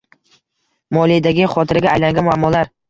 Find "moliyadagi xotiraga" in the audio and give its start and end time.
0.99-1.97